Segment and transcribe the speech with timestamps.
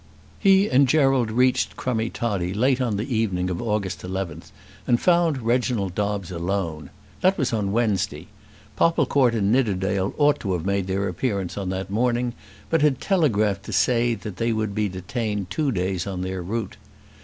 [0.39, 4.49] He and Gerald reached Crummie Toddie late on the evening of August 11th,
[4.87, 6.89] and found Reginald Dobbes alone.
[7.19, 8.25] That was on Wednesday.
[8.75, 12.33] Popplecourt and Nidderdale ought to have made their appearance on that morning,
[12.71, 16.77] but had telegraphed to say that they would be detained two days on their route.